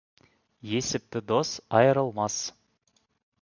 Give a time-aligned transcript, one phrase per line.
[0.77, 1.51] Есепті дос
[1.81, 2.39] айрылмас.